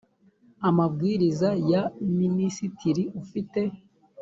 [0.69, 1.81] amabwiriza ya
[2.17, 3.61] minisitiri ufite